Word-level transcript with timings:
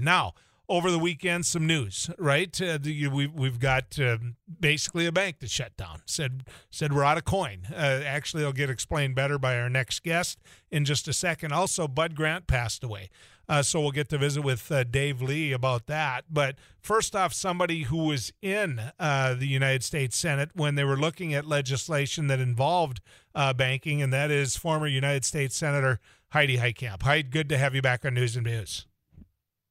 Now, 0.00 0.34
over 0.70 0.92
the 0.92 1.00
weekend, 1.00 1.44
some 1.44 1.66
news, 1.66 2.08
right? 2.16 2.62
Uh, 2.62 2.78
the, 2.80 3.08
we, 3.08 3.26
we've 3.26 3.58
got 3.58 3.98
uh, 3.98 4.18
basically 4.60 5.04
a 5.04 5.12
bank 5.12 5.40
that 5.40 5.50
shut 5.50 5.76
down. 5.76 6.00
Said 6.06 6.44
said 6.70 6.92
we're 6.92 7.02
out 7.02 7.18
of 7.18 7.24
coin. 7.24 7.66
Uh, 7.72 8.02
actually, 8.06 8.44
it'll 8.44 8.52
get 8.52 8.70
explained 8.70 9.16
better 9.16 9.36
by 9.36 9.58
our 9.58 9.68
next 9.68 10.04
guest 10.04 10.38
in 10.70 10.84
just 10.84 11.08
a 11.08 11.12
second. 11.12 11.52
Also, 11.52 11.88
Bud 11.88 12.14
Grant 12.14 12.46
passed 12.46 12.84
away. 12.84 13.10
Uh, 13.48 13.64
so 13.64 13.80
we'll 13.80 13.90
get 13.90 14.08
to 14.08 14.16
visit 14.16 14.42
with 14.42 14.70
uh, 14.70 14.84
Dave 14.84 15.20
Lee 15.20 15.50
about 15.50 15.88
that. 15.88 16.26
But 16.30 16.54
first 16.80 17.16
off, 17.16 17.34
somebody 17.34 17.82
who 17.82 18.04
was 18.04 18.32
in 18.40 18.80
uh, 19.00 19.34
the 19.34 19.48
United 19.48 19.82
States 19.82 20.16
Senate 20.16 20.50
when 20.54 20.76
they 20.76 20.84
were 20.84 20.96
looking 20.96 21.34
at 21.34 21.44
legislation 21.44 22.28
that 22.28 22.38
involved 22.38 23.00
banking, 23.34 24.00
and 24.00 24.12
that 24.12 24.30
is 24.30 24.56
former 24.56 24.86
United 24.86 25.24
States 25.24 25.56
Senator 25.56 25.98
Heidi 26.28 26.58
Heitkamp. 26.58 27.02
Heidi, 27.02 27.28
good 27.28 27.48
to 27.48 27.58
have 27.58 27.74
you 27.74 27.82
back 27.82 28.04
on 28.04 28.14
News 28.14 28.36
and 28.36 28.46
Views. 28.46 28.86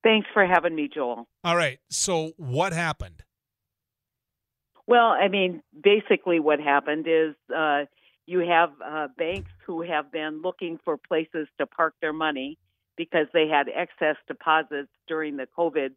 Thanks 0.04 0.27
for 0.34 0.45
having 0.45 0.75
me, 0.75 0.89
Joel. 0.93 1.27
All 1.43 1.55
right. 1.55 1.79
So 1.89 2.32
what 2.37 2.73
happened? 2.73 3.23
Well, 4.87 5.07
I 5.07 5.28
mean, 5.28 5.61
basically, 5.83 6.39
what 6.39 6.60
happened 6.60 7.06
is 7.07 7.36
uh, 7.56 7.86
you 8.25 8.39
have 8.39 8.70
uh, 8.83 9.07
banks 9.18 9.51
who 9.65 9.82
have 9.82 10.11
been 10.11 10.42
looking 10.43 10.79
for 10.83 10.97
places 10.97 11.47
to 11.59 11.68
park 11.68 11.93
their 12.01 12.14
money 12.14 12.57
because 12.97 13.28
they 13.33 13.47
had 13.47 13.68
excess 13.70 14.15
deposits 14.28 14.89
during 15.07 15.37
the 15.37 15.47
COVID 15.57 15.89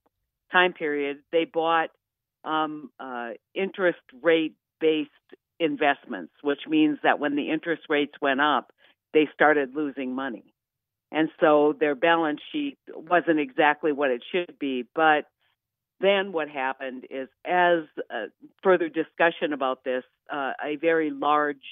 time 0.51 0.73
period. 0.73 1.19
They 1.33 1.45
bought 1.45 1.89
um, 2.45 2.91
uh, 3.01 3.31
interest 3.55 4.01
rate 4.23 4.55
based 4.81 5.11
investments, 5.59 6.33
which 6.43 6.61
means 6.69 6.99
that 7.03 7.19
when 7.19 7.37
the 7.37 7.51
interest 7.51 7.83
rates 7.89 8.13
went 8.21 8.41
up, 8.41 8.73
they 9.15 9.29
started 9.35 9.75
losing 9.75 10.15
money. 10.15 10.53
And 11.13 11.29
so 11.41 11.75
their 11.79 11.95
balance 11.95 12.41
sheet 12.51 12.79
wasn't 12.89 13.39
exactly 13.39 13.93
what 13.93 14.11
it 14.11 14.23
should 14.33 14.59
be. 14.59 14.87
But 14.95 15.27
then 16.01 16.33
what 16.33 16.49
happened 16.49 17.05
is, 17.11 17.29
as 17.45 17.81
uh, 18.11 18.27
further 18.63 18.89
discussion 18.89 19.53
about 19.53 19.85
this, 19.85 20.05
uh, 20.33 20.53
a 20.65 20.77
very 20.77 21.11
large 21.11 21.63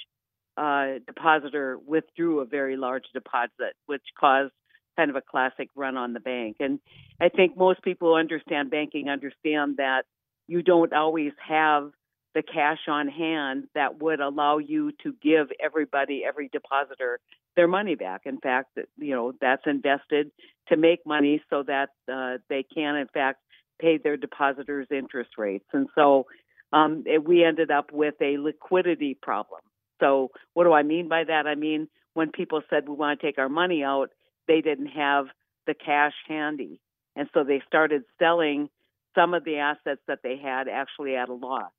uh, 0.56 0.98
depositor 1.06 1.78
withdrew 1.84 2.40
a 2.40 2.44
very 2.44 2.76
large 2.76 3.04
deposit, 3.14 3.74
which 3.86 4.02
caused 4.18 4.52
kind 4.96 5.10
of 5.10 5.16
a 5.16 5.22
classic 5.22 5.68
run 5.74 5.96
on 5.96 6.12
the 6.12 6.20
bank. 6.20 6.56
And 6.60 6.78
I 7.20 7.30
think 7.30 7.56
most 7.56 7.82
people 7.82 8.08
who 8.08 8.16
understand 8.16 8.70
banking 8.70 9.08
understand 9.08 9.78
that 9.78 10.02
you 10.48 10.62
don't 10.62 10.92
always 10.92 11.32
have 11.48 11.92
the 12.34 12.42
cash 12.42 12.80
on 12.88 13.08
hand 13.08 13.64
that 13.74 14.00
would 14.00 14.20
allow 14.20 14.58
you 14.58 14.92
to 15.02 15.14
give 15.22 15.48
everybody, 15.62 16.22
every 16.26 16.48
depositor, 16.48 17.18
their 17.56 17.68
money 17.68 17.94
back. 17.94 18.22
In 18.24 18.38
fact, 18.38 18.78
you 18.98 19.14
know 19.14 19.32
that's 19.40 19.66
invested 19.66 20.30
to 20.68 20.76
make 20.76 21.04
money 21.04 21.42
so 21.50 21.64
that 21.64 21.90
uh, 22.12 22.38
they 22.48 22.62
can, 22.62 22.96
in 22.96 23.08
fact, 23.08 23.40
pay 23.80 23.98
their 23.98 24.16
depositors 24.16 24.86
interest 24.90 25.30
rates. 25.36 25.66
And 25.72 25.88
so 25.94 26.26
um, 26.72 27.04
it, 27.06 27.26
we 27.26 27.44
ended 27.44 27.70
up 27.70 27.92
with 27.92 28.14
a 28.20 28.38
liquidity 28.38 29.14
problem. 29.20 29.60
So 29.98 30.30
what 30.54 30.64
do 30.64 30.72
I 30.72 30.82
mean 30.82 31.08
by 31.08 31.24
that? 31.24 31.46
I 31.46 31.54
mean 31.54 31.88
when 32.14 32.30
people 32.30 32.62
said 32.70 32.88
we 32.88 32.94
want 32.94 33.20
to 33.20 33.26
take 33.26 33.38
our 33.38 33.48
money 33.48 33.82
out, 33.82 34.10
they 34.46 34.60
didn't 34.60 34.86
have 34.86 35.26
the 35.66 35.74
cash 35.74 36.14
handy. 36.28 36.80
And 37.16 37.28
so 37.34 37.44
they 37.44 37.62
started 37.66 38.02
selling 38.18 38.68
some 39.14 39.34
of 39.34 39.44
the 39.44 39.58
assets 39.58 40.00
that 40.06 40.20
they 40.22 40.36
had 40.36 40.68
actually 40.68 41.16
at 41.16 41.28
a 41.28 41.34
loss, 41.34 41.72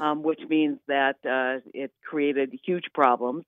um, 0.00 0.22
which 0.22 0.40
means 0.48 0.78
that 0.88 1.16
uh, 1.24 1.60
it 1.74 1.92
created 2.02 2.58
huge 2.64 2.86
problems 2.94 3.44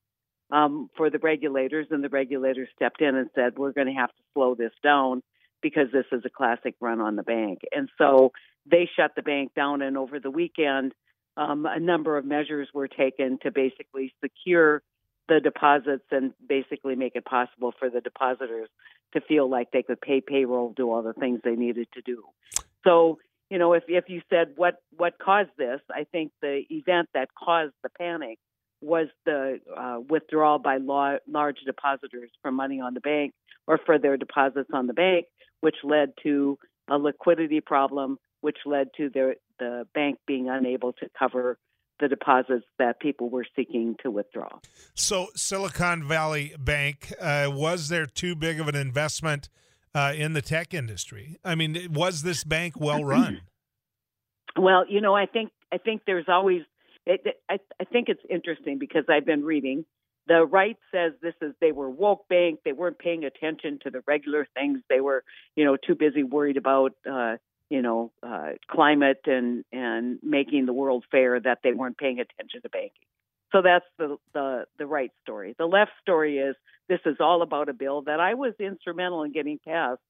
um, 0.52 0.90
for 0.96 1.08
the 1.08 1.18
regulators. 1.18 1.86
And 1.90 2.04
the 2.04 2.10
regulators 2.10 2.68
stepped 2.76 3.00
in 3.00 3.16
and 3.16 3.30
said, 3.34 3.58
we're 3.58 3.72
going 3.72 3.86
to 3.86 3.94
have 3.94 4.10
to 4.10 4.22
slow 4.34 4.54
this 4.54 4.72
down 4.84 5.22
because 5.62 5.88
this 5.92 6.04
is 6.12 6.22
a 6.26 6.30
classic 6.30 6.74
run 6.80 7.00
on 7.00 7.16
the 7.16 7.22
bank. 7.22 7.60
And 7.72 7.88
so 7.96 8.32
they 8.70 8.88
shut 8.94 9.12
the 9.16 9.22
bank 9.22 9.52
down. 9.56 9.80
And 9.80 9.96
over 9.96 10.20
the 10.20 10.30
weekend, 10.30 10.92
um, 11.38 11.64
a 11.64 11.80
number 11.80 12.18
of 12.18 12.26
measures 12.26 12.68
were 12.74 12.88
taken 12.88 13.38
to 13.42 13.50
basically 13.50 14.12
secure 14.22 14.82
the 15.28 15.40
deposits 15.40 16.04
and 16.10 16.34
basically 16.46 16.96
make 16.96 17.16
it 17.16 17.24
possible 17.24 17.72
for 17.78 17.88
the 17.88 18.02
depositors 18.02 18.68
to 19.14 19.22
feel 19.22 19.48
like 19.48 19.70
they 19.70 19.82
could 19.82 20.00
pay 20.00 20.20
payroll, 20.20 20.74
do 20.76 20.90
all 20.90 21.02
the 21.02 21.14
things 21.14 21.40
they 21.42 21.56
needed 21.56 21.86
to 21.94 22.02
do. 22.02 22.24
So, 22.84 23.18
you 23.52 23.58
know, 23.58 23.74
if 23.74 23.84
if 23.86 24.04
you 24.08 24.22
said 24.30 24.54
what 24.56 24.76
what 24.96 25.18
caused 25.18 25.50
this, 25.58 25.80
I 25.90 26.04
think 26.10 26.32
the 26.40 26.62
event 26.70 27.10
that 27.12 27.28
caused 27.34 27.74
the 27.82 27.90
panic 27.90 28.38
was 28.80 29.08
the 29.26 29.60
uh, 29.76 29.98
withdrawal 30.08 30.58
by 30.58 30.78
law, 30.78 31.16
large 31.28 31.58
depositors 31.66 32.30
from 32.40 32.54
money 32.54 32.80
on 32.80 32.94
the 32.94 33.00
bank 33.00 33.34
or 33.66 33.78
for 33.84 33.98
their 33.98 34.16
deposits 34.16 34.70
on 34.72 34.86
the 34.86 34.94
bank, 34.94 35.26
which 35.60 35.76
led 35.84 36.14
to 36.22 36.58
a 36.88 36.96
liquidity 36.96 37.60
problem, 37.60 38.16
which 38.40 38.56
led 38.64 38.88
to 38.96 39.10
their, 39.10 39.34
the 39.58 39.86
bank 39.94 40.18
being 40.26 40.48
unable 40.48 40.94
to 40.94 41.06
cover 41.16 41.58
the 42.00 42.08
deposits 42.08 42.64
that 42.78 43.00
people 43.00 43.28
were 43.28 43.44
seeking 43.54 43.96
to 44.02 44.10
withdraw. 44.10 44.48
So, 44.94 45.28
Silicon 45.36 46.08
Valley 46.08 46.54
Bank, 46.58 47.12
uh, 47.20 47.50
was 47.52 47.90
there 47.90 48.06
too 48.06 48.34
big 48.34 48.60
of 48.60 48.66
an 48.66 48.76
investment 48.76 49.50
uh, 49.94 50.12
in 50.16 50.32
the 50.32 50.42
tech 50.42 50.74
industry? 50.74 51.38
I 51.44 51.54
mean, 51.54 51.88
was 51.92 52.22
this 52.22 52.44
bank 52.44 52.78
well 52.78 53.04
run? 53.04 53.42
well, 54.56 54.84
you 54.88 55.00
know, 55.00 55.14
I 55.14 55.26
think 55.26 55.50
I 55.72 55.78
think 55.78 56.02
there's 56.06 56.28
always. 56.28 56.62
It, 57.04 57.26
I, 57.50 57.58
I 57.80 57.84
think 57.84 58.08
it's 58.08 58.22
interesting 58.30 58.78
because 58.78 59.04
I've 59.08 59.26
been 59.26 59.44
reading. 59.44 59.84
The 60.28 60.46
right 60.46 60.76
says 60.92 61.12
this 61.20 61.34
is 61.42 61.52
they 61.60 61.72
were 61.72 61.90
woke 61.90 62.28
bank. 62.28 62.60
They 62.64 62.72
weren't 62.72 62.98
paying 62.98 63.24
attention 63.24 63.80
to 63.82 63.90
the 63.90 64.02
regular 64.06 64.46
things. 64.54 64.80
They 64.88 65.00
were, 65.00 65.24
you 65.56 65.64
know, 65.64 65.76
too 65.76 65.96
busy 65.96 66.22
worried 66.22 66.56
about 66.56 66.92
uh, 67.10 67.38
you 67.72 67.80
know, 67.80 68.12
uh, 68.22 68.50
climate 68.68 69.22
and 69.24 69.64
and 69.72 70.18
making 70.22 70.66
the 70.66 70.74
world 70.74 71.06
fair 71.10 71.40
that 71.40 71.60
they 71.64 71.72
weren't 71.72 71.96
paying 71.96 72.20
attention 72.20 72.60
to 72.60 72.68
banking. 72.68 73.08
So 73.52 73.62
that's 73.62 73.84
the 73.98 74.16
the 74.34 74.64
the 74.78 74.86
right 74.86 75.10
story. 75.22 75.54
The 75.58 75.66
left 75.66 75.92
story 76.00 76.38
is 76.38 76.56
this 76.88 77.00
is 77.06 77.16
all 77.20 77.42
about 77.42 77.68
a 77.68 77.72
bill 77.72 78.02
that 78.02 78.20
I 78.20 78.34
was 78.34 78.54
instrumental 78.58 79.22
in 79.22 79.32
getting 79.32 79.58
passed, 79.66 80.00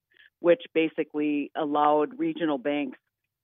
which 0.41 0.63
basically 0.75 1.51
allowed 1.57 2.19
regional 2.19 2.59
banks 2.59 2.99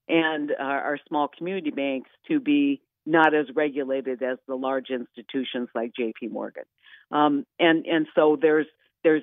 and 0.09 0.53
uh, 0.53 0.63
our 0.63 0.99
small 1.09 1.29
community 1.29 1.71
banks 1.71 2.11
to 2.29 2.41
be 2.41 2.81
not 3.05 3.35
as 3.35 3.47
regulated 3.55 4.23
as 4.23 4.39
the 4.47 4.55
large 4.55 4.91
institutions 4.91 5.69
like 5.75 5.93
J.P. 5.97 6.29
Morgan. 6.29 6.65
Um, 7.11 7.45
and 7.59 7.85
and 7.87 8.07
so 8.15 8.39
there's 8.41 8.67
there's 9.03 9.23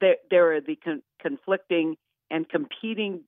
there, 0.00 0.16
there 0.30 0.54
are 0.54 0.60
the 0.60 0.76
con- 0.76 1.02
conflicting 1.20 1.96
and 2.30 2.48
competing 2.48 3.22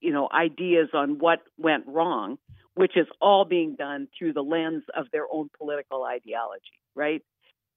you 0.00 0.12
know, 0.12 0.28
ideas 0.32 0.88
on 0.94 1.18
what 1.18 1.40
went 1.58 1.84
wrong, 1.86 2.38
which 2.74 2.96
is 2.96 3.06
all 3.20 3.44
being 3.44 3.74
done 3.76 4.08
through 4.16 4.32
the 4.32 4.42
lens 4.42 4.84
of 4.96 5.06
their 5.12 5.26
own 5.30 5.50
political 5.58 6.04
ideology, 6.04 6.80
right? 6.94 7.22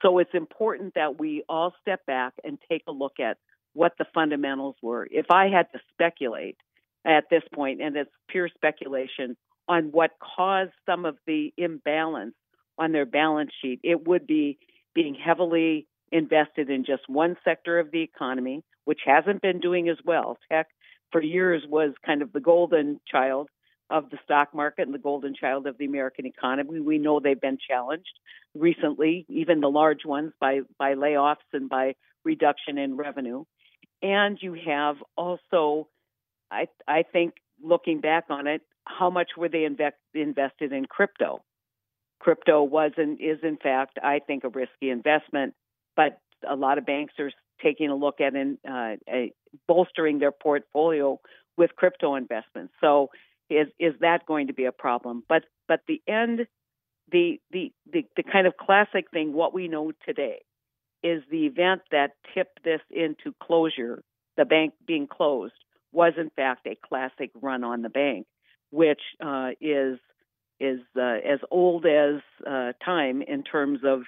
So 0.02 0.20
it's 0.20 0.34
important 0.34 0.94
that 0.96 1.20
we 1.20 1.44
all 1.48 1.74
step 1.82 2.06
back 2.06 2.34
and 2.44 2.58
take 2.70 2.84
a 2.88 2.92
look 2.92 3.20
at 3.20 3.38
what 3.74 3.94
the 3.98 4.06
fundamentals 4.14 4.76
were. 4.82 5.08
If 5.10 5.28
I 5.32 5.48
had 5.48 5.72
to 5.74 5.80
speculate 5.94 6.58
at 7.06 7.26
this 7.30 7.44
point, 7.54 7.82
and 7.82 7.96
it's 7.96 8.12
pure 8.30 8.50
speculation, 8.54 9.36
on 9.68 9.86
what 9.92 10.12
caused 10.36 10.74
some 10.86 11.06
of 11.06 11.18
the 11.26 11.54
imbalance 11.58 12.36
on 12.78 12.92
their 12.92 13.06
balance 13.06 13.52
sheet, 13.62 13.80
it 13.84 14.08
would 14.08 14.28
be 14.28 14.58
being 14.94 15.16
heavily 15.16 15.88
invested 16.12 16.70
in 16.70 16.86
just 16.86 17.04
one 17.08 17.36
sector 17.44 17.80
of 17.80 17.92
the 17.92 18.02
economy, 18.02 18.64
which 18.86 19.00
hasn't 19.06 19.42
been 19.42 19.60
doing 19.60 19.90
as 19.90 19.98
well. 20.06 20.38
Tech 20.52 20.68
for 21.12 21.22
years 21.22 21.64
was 21.68 21.94
kind 22.06 22.22
of 22.22 22.32
the 22.34 22.40
golden 22.40 23.00
child 23.10 23.50
of 23.90 24.10
the 24.10 24.18
stock 24.24 24.54
market 24.54 24.86
and 24.86 24.94
the 24.94 25.00
golden 25.00 25.36
child 25.36 25.68
of 25.68 25.78
the 25.78 25.86
American 25.86 26.26
economy. 26.26 26.80
We 26.80 26.98
know 26.98 27.20
they've 27.20 27.40
been 27.40 27.58
challenged 27.68 28.20
recently, 28.56 29.26
even 29.30 29.60
the 29.60 29.70
large 29.70 30.06
ones, 30.06 30.34
by, 30.40 30.62
by 30.80 30.96
layoffs 30.96 31.36
and 31.52 31.70
by 31.70 31.96
reduction 32.24 32.78
in 32.78 32.98
revenue. 32.98 33.44
And 34.02 34.38
you 34.42 34.56
have 34.66 34.96
also, 35.18 35.88
I, 36.50 36.68
I 36.88 37.04
think, 37.04 37.36
looking 37.62 38.02
back 38.02 38.26
on 38.30 38.48
it, 38.48 38.62
how 38.86 39.10
much 39.10 39.32
were 39.38 39.50
they 39.50 39.64
invest, 39.64 39.96
invested 40.14 40.74
in 40.74 40.86
crypto? 40.86 41.44
Crypto 42.20 42.64
was 42.64 42.92
and 42.98 43.20
is, 43.20 43.40
in 43.44 43.58
fact, 43.58 44.00
I 44.02 44.20
think, 44.20 44.44
a 44.44 44.50
risky 44.50 44.90
investment, 44.90 45.54
but 45.96 46.20
a 46.50 46.56
lot 46.56 46.78
of 46.78 46.86
banks 46.86 47.14
are 47.20 47.32
taking 47.62 47.90
a 47.90 47.96
look 47.96 48.20
at 48.20 48.36
in, 48.36 48.58
uh, 48.70 48.96
bolstering 49.68 50.20
their 50.20 50.32
portfolio 50.32 51.20
with 51.58 51.76
crypto 51.76 52.16
investments. 52.16 52.74
So 52.82 53.10
is 53.50 53.68
is 53.80 53.94
that 54.02 54.26
going 54.26 54.48
to 54.48 54.54
be 54.54 54.66
a 54.66 54.72
problem? 54.72 55.24
But 55.28 55.44
but 55.68 55.82
the 55.88 56.02
end, 56.08 56.48
the 57.12 57.40
the 57.52 57.72
the, 57.92 58.06
the 58.16 58.24
kind 58.24 58.48
of 58.48 58.58
classic 58.58 59.12
thing, 59.12 59.34
what 59.34 59.54
we 59.54 59.68
know 59.68 59.92
today, 60.06 60.42
is 61.04 61.24
the 61.30 61.46
event 61.46 61.82
that 61.92 62.12
tipped 62.34 62.64
this 62.64 62.82
into 62.90 63.34
closure, 63.42 64.04
the 64.38 64.46
bank 64.46 64.74
being 64.86 65.08
closed, 65.08 65.54
was 65.92 66.14
in 66.18 66.30
fact 66.32 66.68
a 66.68 66.78
classic 66.88 67.32
run 67.42 67.64
on 67.64 67.82
the 67.82 67.90
bank, 67.90 68.26
which 68.72 69.02
uh, 69.24 69.50
is 69.62 70.00
is 70.60 70.80
uh, 70.98 71.02
as 71.02 71.40
old 71.52 71.86
as 71.86 72.22
uh, 72.48 72.72
time 72.84 73.22
in 73.22 73.44
terms 73.44 73.80
of 73.84 74.02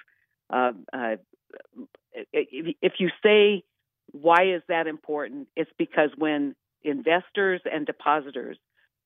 uh, 0.50 0.72
uh, 0.92 1.16
if 2.32 2.94
you 2.98 3.10
say 3.22 3.62
why 4.12 4.54
is 4.54 4.62
that 4.68 4.86
important, 4.86 5.48
it's 5.56 5.70
because 5.78 6.10
when 6.16 6.54
investors 6.82 7.60
and 7.70 7.86
depositors 7.86 8.56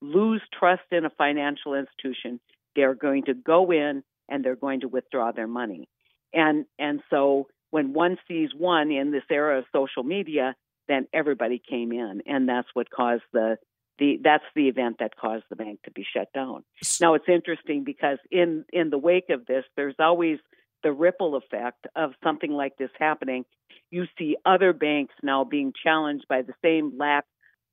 lose 0.01 0.43
trust 0.59 0.83
in 0.91 1.05
a 1.05 1.11
financial 1.11 1.75
institution, 1.75 2.41
they're 2.75 2.95
going 2.95 3.25
to 3.25 3.35
go 3.35 3.71
in 3.71 4.03
and 4.29 4.45
they're 4.45 4.57
going 4.57 4.81
to 4.81 4.89
withdraw 4.89 5.33
their 5.33 5.49
money. 5.49 5.89
And 6.33 6.67
and 6.79 7.01
so 7.11 7.49
when 7.71 7.93
one 7.93 8.17
sees 8.29 8.51
one 8.57 8.91
in 8.91 9.11
this 9.11 9.25
era 9.31 9.59
of 9.59 9.65
social 9.73 10.03
media, 10.03 10.55
then 10.89 11.07
everybody 11.13 11.61
came 11.69 11.93
in, 11.93 12.23
and 12.27 12.49
that's 12.49 12.69
what 12.75 12.91
caused 12.91 13.23
the 13.33 13.57
the 13.99 14.19
that's 14.23 14.45
the 14.55 14.69
event 14.69 14.97
that 15.01 15.17
caused 15.17 15.45
the 15.51 15.57
bank 15.57 15.81
to 15.85 15.91
be 15.91 16.05
shut 16.17 16.29
down. 16.33 16.65
Now 17.01 17.15
it's 17.15 17.29
interesting 17.29 17.85
because 17.85 18.19
in 18.31 18.65
in 18.73 18.91
the 18.91 18.99
wake 18.99 19.31
of 19.31 19.47
this, 19.47 19.65
there's 19.77 19.97
always 19.99 20.39
the 20.83 20.93
ripple 20.93 21.37
effect 21.37 21.87
of 21.95 22.13
something 22.25 22.51
like 22.51 22.77
this 22.79 22.91
happening. 22.99 23.45
You 23.91 24.07
see 24.19 24.37
other 24.47 24.73
banks 24.73 25.15
now 25.23 25.45
being 25.45 25.73
challenged 25.83 26.27
by 26.29 26.43
the 26.43 26.55
same 26.65 26.97
lack 26.99 27.25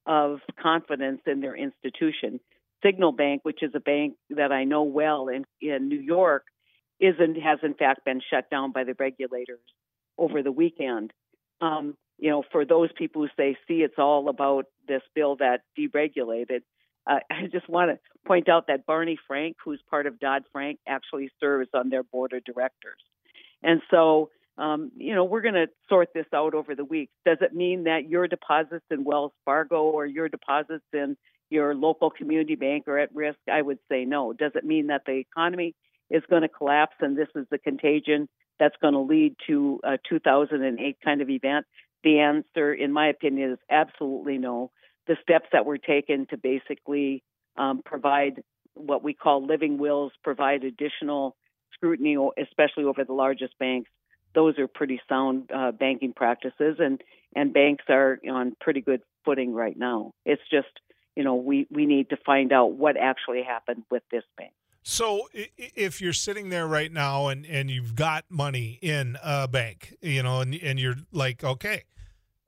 of 0.08 0.40
confidence 0.62 1.22
in 1.28 1.42
their 1.42 1.56
institution. 1.56 2.40
Signal 2.84 3.12
Bank, 3.12 3.42
which 3.44 3.62
is 3.62 3.72
a 3.76 3.80
bank 3.80 4.16
that 4.30 4.52
I 4.52 4.64
know 4.64 4.84
well 4.84 5.28
in, 5.28 5.46
in 5.62 5.90
New 5.90 6.00
York, 6.00 6.44
isn't 7.00 7.36
has 7.36 7.60
in 7.62 7.74
fact 7.74 8.06
been 8.06 8.22
shut 8.32 8.50
down 8.50 8.72
by 8.72 8.84
the 8.84 8.96
regulators 8.98 9.60
over 10.18 10.42
the 10.42 10.52
weekend. 10.52 11.12
Um, 11.62 11.96
you 12.18 12.30
know, 12.32 12.44
for 12.52 12.66
those 12.66 12.90
people 12.98 13.22
who 13.22 13.30
say, 13.38 13.58
"See, 13.68 13.84
it's 13.84 14.00
all 14.00 14.30
about 14.30 14.66
this 14.88 15.04
bill 15.14 15.36
that 15.38 15.62
deregulated," 15.78 16.62
uh, 17.06 17.20
I 17.30 17.48
just 17.52 17.70
want 17.70 17.92
to 17.92 18.00
point 18.26 18.50
out 18.50 18.68
that 18.68 18.86
Barney 18.86 19.20
Frank, 19.28 19.58
who's 19.64 19.82
part 19.90 20.08
of 20.08 20.20
Dodd 20.20 20.44
Frank, 20.52 20.80
actually 20.88 21.30
serves 21.40 21.70
on 21.74 21.90
their 21.90 22.04
board 22.04 22.34
of 22.34 22.44
directors, 22.44 23.02
and 23.62 23.82
so 23.92 24.30
um, 24.58 24.92
you 24.98 25.14
know, 25.14 25.24
we're 25.24 25.42
going 25.42 25.54
to 25.54 25.68
sort 25.88 26.10
this 26.14 26.26
out 26.34 26.54
over 26.54 26.74
the 26.74 26.86
week. 26.86 27.10
Does 27.26 27.38
it 27.42 27.54
mean 27.54 27.84
that 27.84 28.10
your 28.10 28.28
deposits 28.28 28.86
in 28.90 29.04
Wells 29.04 29.32
Fargo 29.46 29.84
or 29.84 30.06
your 30.06 30.30
deposits 30.30 30.86
in 30.94 31.16
your 31.50 31.76
local 31.76 32.10
community 32.10 32.56
bank 32.56 32.88
are 32.88 32.98
at 32.98 33.14
risk? 33.14 33.38
I 33.52 33.62
would 33.62 33.80
say 33.90 34.06
no. 34.06 34.34
Does 34.34 34.54
it 34.56 34.66
mean 34.66 34.88
that 34.88 35.04
the 35.06 35.14
economy 35.14 35.76
is 36.10 36.24
going 36.30 36.42
to 36.42 36.50
collapse 36.50 36.96
and 37.02 37.16
this 37.16 37.28
is 37.36 37.46
the 37.52 37.60
contagion 37.60 38.28
that's 38.60 38.76
going 38.82 38.94
to 38.96 39.02
lead 39.02 39.36
to 39.46 39.80
a 39.84 40.00
2008 40.10 40.98
kind 41.04 41.22
of 41.22 41.30
event? 41.30 41.66
The 42.04 42.20
answer, 42.20 42.74
in 42.74 42.92
my 42.92 43.10
opinion, 43.10 43.54
is 43.54 43.60
absolutely 43.70 44.40
no. 44.40 44.72
The 45.08 45.18
steps 45.22 45.48
that 45.54 45.66
were 45.66 45.78
taken 45.78 46.26
to 46.32 46.38
basically 46.38 47.24
um, 47.58 47.82
provide 47.86 48.42
what 48.74 49.04
we 49.04 49.14
call 49.14 49.46
living 49.46 49.78
wills, 49.78 50.12
provide 50.24 50.64
additional 50.64 51.36
scrutiny, 51.74 52.18
especially 52.40 52.86
over 52.86 53.04
the 53.04 53.14
largest 53.14 53.58
banks, 53.60 53.90
those 54.38 54.60
are 54.60 54.68
pretty 54.68 55.02
sound 55.10 55.50
uh, 55.52 55.72
banking 55.72 56.14
practices, 56.14 56.76
and 56.78 57.02
and 57.36 57.52
banks 57.52 57.86
are 57.90 58.20
on 58.32 58.56
pretty 58.62 58.82
good 58.82 59.02
footing 59.26 59.52
right 59.52 59.76
now. 59.76 60.12
It's 60.28 60.44
just 60.52 60.68
you 61.16 61.24
know 61.24 61.36
we 61.36 61.66
we 61.72 61.88
need 61.88 62.12
to 62.12 62.18
find 62.24 62.54
out 62.54 62.74
what 62.74 62.98
actually 62.98 63.42
happened 63.42 63.84
with 63.90 64.04
this 64.12 64.22
bank. 64.38 64.52
So 64.84 65.28
if 65.34 66.00
you're 66.00 66.14
sitting 66.14 66.50
there 66.50 66.68
right 66.68 66.92
now 66.92 67.28
and, 67.28 67.46
and 67.46 67.70
you've 67.70 67.94
got 67.94 68.24
money 68.30 68.80
in 68.82 69.18
a 69.22 69.46
bank, 69.46 69.98
you 70.02 70.24
know, 70.24 70.40
and, 70.40 70.56
and 70.56 70.80
you're 70.80 70.96
like, 71.12 71.44
okay, 71.44 71.84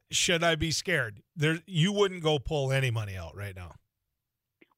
should 0.09 0.41
I 0.41 0.55
be 0.55 0.71
scared? 0.71 1.21
There, 1.35 1.59
you 1.65 1.91
wouldn't 1.91 2.23
go 2.23 2.39
pull 2.39 2.71
any 2.71 2.91
money 2.91 3.17
out 3.17 3.35
right 3.35 3.53
now. 3.53 3.73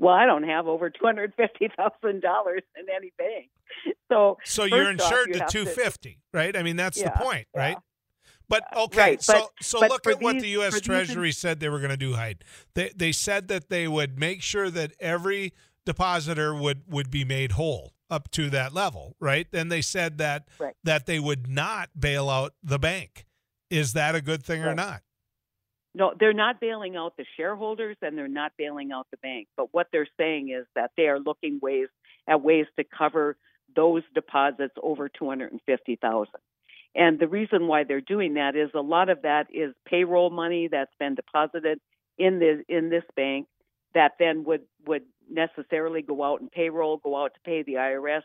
Well, 0.01 0.15
I 0.15 0.25
don't 0.25 0.43
have 0.43 0.67
over 0.67 0.89
two 0.89 1.05
hundred 1.05 1.31
fifty 1.37 1.69
thousand 1.77 2.23
dollars 2.23 2.63
in 2.75 2.87
any 2.93 3.13
bank. 3.19 3.51
So, 4.11 4.39
so 4.43 4.63
you're 4.65 4.89
insured 4.89 5.29
off, 5.29 5.53
you 5.53 5.61
to 5.61 5.65
250, 5.65 6.09
to, 6.09 6.17
right? 6.33 6.57
I 6.57 6.63
mean, 6.63 6.75
that's 6.75 6.99
yeah, 6.99 7.11
the 7.11 7.23
point, 7.23 7.45
yeah. 7.53 7.61
right? 7.61 7.77
But 8.49 8.63
okay, 8.75 8.99
right, 8.99 9.23
so 9.23 9.33
but, 9.33 9.49
so 9.61 9.79
but 9.79 9.89
look 9.91 10.07
at 10.07 10.17
these, 10.17 10.23
what 10.23 10.39
the 10.39 10.47
U.S. 10.49 10.81
Treasury 10.81 11.27
these... 11.27 11.37
said 11.37 11.59
they 11.59 11.69
were 11.69 11.77
going 11.77 11.91
to 11.91 11.97
do. 11.97 12.15
Hyde, 12.15 12.43
they 12.73 12.91
they 12.95 13.11
said 13.11 13.47
that 13.49 13.69
they 13.69 13.87
would 13.87 14.19
make 14.19 14.41
sure 14.41 14.71
that 14.71 14.93
every 14.99 15.53
depositor 15.85 16.55
would 16.55 16.81
would 16.89 17.11
be 17.11 17.23
made 17.23 17.51
whole 17.51 17.93
up 18.09 18.31
to 18.31 18.49
that 18.49 18.73
level, 18.73 19.15
right? 19.19 19.47
Then 19.51 19.69
they 19.69 19.83
said 19.83 20.17
that 20.17 20.47
right. 20.57 20.73
that 20.83 21.05
they 21.05 21.19
would 21.19 21.47
not 21.47 21.91
bail 21.97 22.27
out 22.27 22.53
the 22.63 22.79
bank. 22.79 23.27
Is 23.69 23.93
that 23.93 24.15
a 24.15 24.21
good 24.21 24.43
thing 24.43 24.61
right. 24.61 24.71
or 24.71 24.75
not? 24.75 25.03
No, 25.93 26.13
they're 26.17 26.33
not 26.33 26.61
bailing 26.61 26.95
out 26.95 27.17
the 27.17 27.25
shareholders 27.35 27.97
and 28.01 28.17
they're 28.17 28.27
not 28.27 28.53
bailing 28.57 28.91
out 28.91 29.07
the 29.11 29.17
bank. 29.17 29.47
But 29.57 29.73
what 29.73 29.87
they're 29.91 30.07
saying 30.17 30.49
is 30.49 30.65
that 30.75 30.91
they 30.95 31.07
are 31.07 31.19
looking 31.19 31.59
ways 31.61 31.87
at 32.27 32.41
ways 32.41 32.65
to 32.77 32.85
cover 32.85 33.35
those 33.75 34.03
deposits 34.13 34.73
over 34.81 35.09
250,000. 35.09 36.27
And 36.93 37.19
the 37.19 37.27
reason 37.27 37.67
why 37.67 37.83
they're 37.83 38.01
doing 38.01 38.35
that 38.35 38.55
is 38.55 38.69
a 38.73 38.81
lot 38.81 39.09
of 39.09 39.21
that 39.23 39.47
is 39.53 39.73
payroll 39.85 40.29
money 40.29 40.67
that's 40.69 40.93
been 40.99 41.15
deposited 41.15 41.79
in 42.17 42.39
this 42.39 42.59
in 42.67 42.89
this 42.89 43.03
bank 43.15 43.47
that 43.93 44.13
then 44.19 44.43
would 44.43 44.61
would 44.85 45.03
necessarily 45.29 46.01
go 46.01 46.23
out 46.23 46.41
and 46.41 46.51
payroll, 46.51 46.97
go 46.97 47.21
out 47.21 47.33
to 47.33 47.39
pay 47.45 47.63
the 47.63 47.73
IRS 47.73 48.21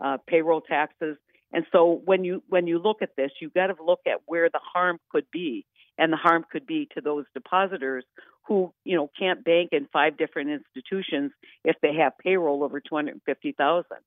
uh, 0.00 0.18
payroll 0.26 0.60
taxes. 0.60 1.16
And 1.52 1.64
so 1.72 2.00
when 2.04 2.24
you 2.24 2.42
when 2.48 2.66
you 2.66 2.78
look 2.78 3.02
at 3.02 3.16
this, 3.16 3.30
you've 3.40 3.54
got 3.54 3.68
to 3.68 3.82
look 3.82 4.00
at 4.06 4.20
where 4.26 4.48
the 4.50 4.60
harm 4.62 4.98
could 5.10 5.26
be, 5.32 5.64
and 6.00 6.12
the 6.12 6.16
harm 6.16 6.44
could 6.50 6.66
be 6.66 6.88
to 6.94 7.00
those 7.00 7.26
depositors 7.34 8.04
who 8.48 8.72
you 8.84 8.96
know 8.96 9.08
can't 9.16 9.44
bank 9.44 9.68
in 9.70 9.86
five 9.92 10.16
different 10.16 10.50
institutions 10.50 11.30
if 11.64 11.76
they 11.82 11.94
have 11.94 12.14
payroll 12.18 12.64
over 12.64 12.80
two 12.80 12.96
hundred 12.96 13.20
fifty 13.24 13.52
thousand. 13.52 13.98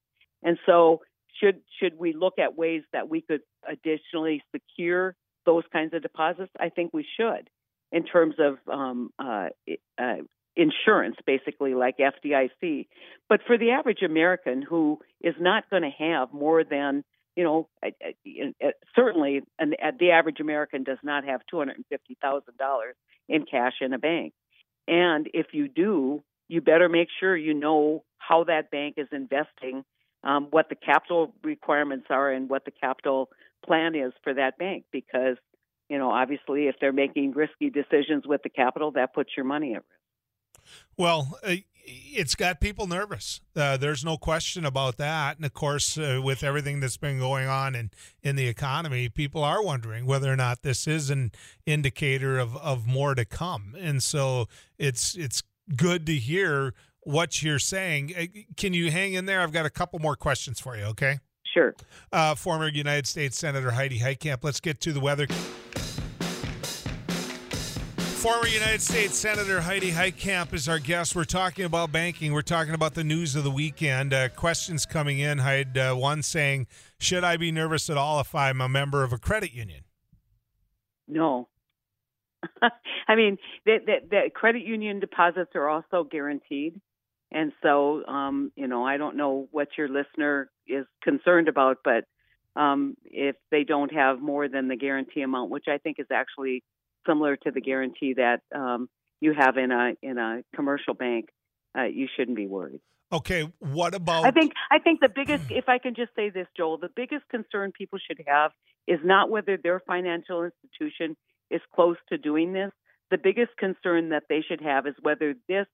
And 0.42 0.58
so, 0.66 1.02
should 1.40 1.62
should 1.80 1.98
we 1.98 2.14
look 2.14 2.40
at 2.40 2.58
ways 2.58 2.82
that 2.92 3.08
we 3.08 3.22
could 3.22 3.42
additionally 3.66 4.44
secure 4.52 5.16
those 5.46 5.64
kinds 5.72 5.94
of 5.94 6.02
deposits? 6.02 6.52
I 6.60 6.70
think 6.70 6.92
we 6.94 7.06
should, 7.18 7.50
in 7.92 8.04
terms 8.04 8.36
of 8.40 8.58
um, 8.68 9.12
uh, 9.20 9.50
uh, 10.02 10.16
insurance, 10.56 11.16
basically 11.26 11.76
like 11.76 11.98
FDIC. 11.98 12.88
But 13.30 13.42
for 13.46 13.58
the 13.58 13.72
average 13.72 14.02
American 14.02 14.64
who 14.64 15.00
is 15.22 15.36
not 15.40 15.70
going 15.70 15.84
to 15.84 15.92
have 16.04 16.34
more 16.34 16.64
than 16.64 17.04
you 17.36 17.44
know, 17.44 17.68
certainly, 18.96 19.42
an, 19.60 19.74
the 20.00 20.12
average 20.12 20.40
American 20.40 20.84
does 20.84 21.00
not 21.04 21.26
have 21.26 21.42
two 21.50 21.58
hundred 21.58 21.78
and 21.78 21.86
fifty 21.90 22.18
thousand 22.22 22.58
dollars 22.58 22.96
in 23.28 23.46
cash 23.46 23.74
in 23.82 23.94
a 23.94 24.00
bank. 24.00 24.34
And 24.88 25.30
if 25.34 25.48
you 25.54 25.68
do, 25.68 26.24
you 26.48 26.62
better 26.62 26.90
make 26.90 27.08
sure 27.20 27.36
you 27.36 27.54
know 27.54 28.04
how 28.18 28.44
that 28.46 28.70
bank 28.72 28.96
is 28.98 29.08
investing 29.12 29.84
um, 30.24 30.48
what 30.52 30.70
the 30.70 30.76
capital 30.76 31.34
requirements 31.44 32.08
are 32.10 32.32
and 32.32 32.50
what 32.50 32.66
the 32.66 32.72
capital 32.72 33.30
plan 33.66 33.96
is 33.96 34.14
for 34.24 34.34
that 34.34 34.58
bank 34.58 34.86
because 34.92 35.38
you 35.90 35.98
know 35.98 36.12
obviously 36.12 36.68
if 36.68 36.76
they're 36.80 36.94
making 36.94 37.32
risky 37.32 37.70
decisions 37.70 38.26
with 38.26 38.42
the 38.44 38.50
capital 38.50 38.92
that 38.92 39.14
puts 39.14 39.32
your 39.36 39.46
money 39.46 39.74
at 39.74 39.78
risk 39.78 40.70
well 40.98 41.40
uh, 41.44 41.56
it's 41.86 42.36
got 42.36 42.60
people 42.62 42.88
nervous 42.88 43.42
uh, 43.56 43.78
there's 43.78 44.06
no 44.06 44.18
question 44.18 44.66
about 44.66 44.98
that 44.98 45.38
and 45.38 45.46
of 45.46 45.54
course 45.54 45.98
uh, 45.98 46.20
with 46.24 46.44
everything 46.44 46.80
that's 46.80 46.98
been 46.98 47.20
going 47.20 47.48
on 47.48 47.76
in, 47.76 47.92
in 48.22 48.36
the 48.36 48.48
economy 48.48 49.10
people 49.10 49.44
are 49.44 49.64
wondering 49.64 50.06
whether 50.06 50.32
or 50.32 50.36
not 50.36 50.62
this 50.62 50.88
is 50.88 51.10
an 51.10 51.32
indicator 51.66 52.40
of, 52.40 52.56
of 52.58 52.88
more 52.88 53.16
to 53.16 53.26
come 53.26 53.76
and 53.80 54.02
so 54.02 54.48
it's 54.78 55.16
it's 55.16 55.44
good 55.76 56.06
to 56.06 56.14
hear 56.14 56.74
what 57.06 57.44
you're 57.44 57.60
saying. 57.60 58.14
Uh, 58.18 58.26
can 58.58 58.74
you 58.74 58.92
hang 58.92 59.14
in 59.14 59.26
there? 59.26 59.42
I've 59.42 59.52
got 59.52 59.66
a 59.66 59.70
couple 59.70 60.00
more 60.00 60.16
questions 60.16 60.60
for 60.60 60.78
you, 60.78 60.84
okay? 60.86 61.20
Sure. 61.54 61.76
Uh, 62.12 62.36
former 62.36 62.68
United 62.68 63.08
States 63.08 63.38
Senator 63.38 63.72
Heidi 63.72 64.00
Heitkamp. 64.00 64.44
Let's 64.44 64.60
get 64.60 64.80
to 64.82 64.94
the 64.94 65.00
weather. 65.00 65.28
Former 68.24 68.48
United 68.48 68.82
States 68.82 69.18
Senator 69.18 69.60
Heidi 69.60 69.92
Heitkamp 69.92 70.54
is 70.54 70.70
our 70.70 70.80
guest. 70.80 71.14
We're 71.14 71.26
talking 71.26 71.66
about 71.66 71.92
banking. 71.92 72.32
We're 72.32 72.42
talking 72.42 72.74
about 72.74 72.94
the 72.94 73.04
news 73.04 73.36
of 73.36 73.44
the 73.44 73.52
weekend. 73.52 74.14
Uh, 74.14 74.30
questions 74.30 74.86
coming 74.86 75.20
in. 75.20 75.40
Heidi, 75.40 75.78
uh, 75.78 75.94
one 75.94 76.24
saying, 76.24 76.68
"Should 76.98 77.26
I 77.26 77.36
be 77.36 77.52
nervous 77.52 77.90
at 77.90 77.98
all 77.98 78.22
if 78.22 78.34
I'm 78.34 78.62
a 78.62 78.70
member 78.70 79.04
of 79.04 79.12
a 79.12 79.18
credit 79.18 79.52
union?" 79.52 79.84
No. 81.06 81.50
I 83.10 83.16
mean, 83.16 83.40
the 83.66 84.32
credit 84.34 84.64
union 84.64 85.02
deposits 85.02 85.52
are 85.56 85.68
also 85.68 86.06
guaranteed. 86.10 86.80
And 87.30 87.52
so, 87.62 88.06
um, 88.06 88.54
you 88.56 88.68
know, 88.68 88.86
I 88.86 88.96
don't 88.96 89.18
know 89.18 89.50
what 89.52 89.68
your 89.78 89.90
listener 89.90 90.50
is 90.66 90.86
concerned 91.04 91.50
about, 91.50 91.80
but 91.84 92.06
um, 92.56 92.96
if 93.04 93.36
they 93.52 93.66
don't 93.66 93.94
have 93.94 94.22
more 94.22 94.48
than 94.48 94.70
the 94.70 94.78
guarantee 94.78 95.24
amount, 95.24 95.52
which 95.52 95.66
I 95.68 95.78
think 95.78 96.00
is 96.00 96.08
actually 96.10 96.64
similar 97.08 97.36
to 97.38 97.52
the 97.52 97.62
guarantee 97.62 98.16
that 98.16 98.42
um, 98.56 98.90
you 99.20 99.34
have 99.34 99.58
in 99.58 99.72
a 99.72 99.94
in 100.02 100.18
a 100.18 100.42
commercial 100.56 100.94
bank, 100.94 101.30
uh, 101.78 101.84
you 101.84 102.08
shouldn't 102.16 102.38
be 102.38 102.48
worried. 102.48 102.82
Okay, 103.12 103.48
what 103.60 103.94
about? 103.94 104.26
I 104.26 104.32
think 104.32 104.54
I 104.72 104.80
think 104.80 105.00
the 105.00 105.10
biggest, 105.14 105.52
if 105.52 105.70
I 105.70 105.78
can 105.78 105.94
just 105.94 106.16
say 106.16 106.30
this, 106.30 106.48
Joel, 106.58 106.80
the 106.80 106.90
biggest 106.96 107.28
concern 107.30 107.72
people 107.72 108.00
should 108.00 108.24
have 108.28 108.52
is 108.88 109.00
not 109.04 109.30
whether 109.30 109.56
their 109.56 109.82
financial 109.86 110.44
institution 110.44 111.16
is 111.52 111.62
close 111.76 111.98
to 112.10 112.18
doing 112.18 112.54
this. 112.54 112.72
The 113.12 113.18
biggest 113.18 113.52
concern 113.58 114.10
that 114.10 114.24
they 114.30 114.42
should 114.48 114.62
have 114.62 114.88
is 114.88 114.96
whether 115.02 115.36
this 115.48 115.68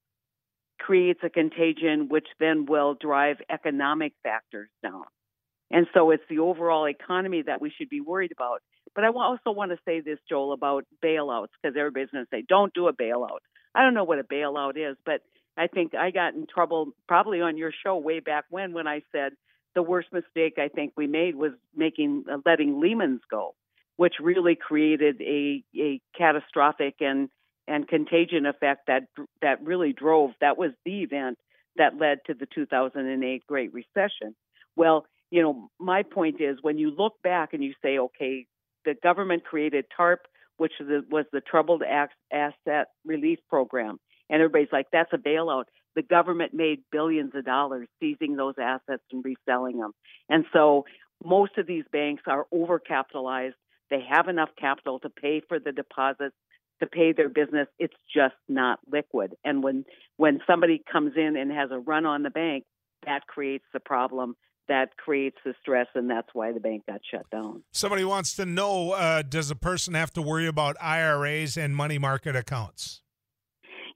creates 0.79 1.21
a 1.23 1.29
contagion 1.29 2.07
which 2.09 2.27
then 2.39 2.65
will 2.67 2.95
drive 2.99 3.37
economic 3.49 4.13
factors 4.23 4.69
down. 4.83 5.03
And 5.71 5.87
so 5.93 6.11
it's 6.11 6.23
the 6.29 6.39
overall 6.39 6.87
economy 6.87 7.43
that 7.43 7.61
we 7.61 7.71
should 7.77 7.89
be 7.89 8.01
worried 8.01 8.31
about. 8.31 8.61
But 8.95 9.03
I 9.03 9.07
also 9.07 9.51
want 9.51 9.71
to 9.71 9.77
say 9.85 10.01
this, 10.01 10.19
Joel, 10.27 10.53
about 10.53 10.85
bailouts, 11.03 11.49
because 11.61 11.77
everybody's 11.77 12.09
going 12.09 12.25
to 12.25 12.29
say, 12.29 12.43
don't 12.47 12.73
do 12.73 12.87
a 12.87 12.93
bailout. 12.93 13.39
I 13.75 13.83
don't 13.83 13.93
know 13.93 14.03
what 14.03 14.19
a 14.19 14.23
bailout 14.23 14.77
is, 14.77 14.97
but 15.05 15.21
I 15.57 15.67
think 15.67 15.93
I 15.93 16.11
got 16.11 16.33
in 16.33 16.47
trouble 16.47 16.93
probably 17.07 17.41
on 17.41 17.57
your 17.57 17.71
show 17.83 17.97
way 17.97 18.19
back 18.19 18.45
when 18.49 18.73
when 18.73 18.87
I 18.87 19.01
said 19.11 19.33
the 19.75 19.83
worst 19.83 20.07
mistake 20.11 20.53
I 20.57 20.69
think 20.69 20.93
we 20.95 21.05
made 21.05 21.35
was 21.35 21.51
making 21.75 22.25
uh, 22.31 22.37
letting 22.45 22.79
Lehman's 22.79 23.21
go, 23.29 23.55
which 23.97 24.15
really 24.21 24.55
created 24.55 25.21
a 25.21 25.63
a 25.77 26.01
catastrophic 26.17 26.95
and 27.01 27.29
and 27.67 27.87
contagion 27.87 28.45
effect 28.45 28.87
that 28.87 29.03
that 29.41 29.61
really 29.63 29.93
drove 29.93 30.31
that 30.39 30.57
was 30.57 30.71
the 30.85 31.01
event 31.01 31.37
that 31.75 31.97
led 31.97 32.19
to 32.27 32.33
the 32.33 32.47
2008 32.53 33.45
Great 33.45 33.73
Recession. 33.73 34.35
Well, 34.75 35.05
you 35.29 35.41
know, 35.41 35.69
my 35.79 36.03
point 36.03 36.41
is 36.41 36.57
when 36.61 36.77
you 36.77 36.91
look 36.91 37.21
back 37.21 37.53
and 37.53 37.63
you 37.63 37.73
say, 37.81 37.99
okay, 37.99 38.47
the 38.85 38.95
government 39.01 39.43
created 39.45 39.85
TARP, 39.95 40.19
which 40.57 40.73
was 40.79 41.25
the 41.31 41.41
Troubled 41.41 41.83
Asset 41.83 42.87
Relief 43.05 43.39
Program, 43.49 43.99
and 44.29 44.41
everybody's 44.41 44.71
like, 44.71 44.87
that's 44.91 45.13
a 45.13 45.17
bailout. 45.17 45.65
The 45.95 46.03
government 46.03 46.53
made 46.53 46.81
billions 46.91 47.33
of 47.35 47.45
dollars 47.45 47.87
seizing 47.99 48.35
those 48.35 48.55
assets 48.61 49.03
and 49.11 49.25
reselling 49.25 49.79
them. 49.79 49.91
And 50.29 50.45
so 50.53 50.85
most 51.23 51.57
of 51.57 51.65
these 51.65 51.85
banks 51.91 52.23
are 52.27 52.45
overcapitalized. 52.53 53.55
They 53.89 54.05
have 54.09 54.27
enough 54.27 54.49
capital 54.59 54.99
to 54.99 55.09
pay 55.09 55.41
for 55.47 55.59
the 55.59 55.71
deposits 55.71 56.35
to 56.79 56.87
pay 56.87 57.11
their 57.11 57.29
business. 57.29 57.67
It's 57.77 57.95
just 58.13 58.35
not 58.47 58.79
liquid. 58.89 59.35
And 59.43 59.63
when 59.63 59.85
when 60.17 60.39
somebody 60.47 60.81
comes 60.89 61.13
in 61.17 61.35
and 61.35 61.51
has 61.51 61.71
a 61.71 61.79
run 61.79 62.05
on 62.05 62.23
the 62.23 62.29
bank, 62.29 62.63
that 63.05 63.27
creates 63.27 63.65
the 63.73 63.79
problem. 63.79 64.35
That 64.69 64.95
creates 64.97 65.37
the 65.43 65.53
stress, 65.61 65.87
and 65.95 66.09
that's 66.09 66.29
why 66.33 66.53
the 66.53 66.59
bank 66.59 66.85
got 66.87 67.01
shut 67.11 67.29
down. 67.31 67.63
Somebody 67.71 68.05
wants 68.05 68.35
to 68.35 68.45
know: 68.45 68.91
uh, 68.91 69.23
Does 69.23 69.51
a 69.51 69.55
person 69.55 69.95
have 69.95 70.13
to 70.13 70.21
worry 70.21 70.47
about 70.47 70.77
IRAs 70.79 71.57
and 71.57 71.75
money 71.75 71.97
market 71.97 72.35
accounts? 72.35 73.01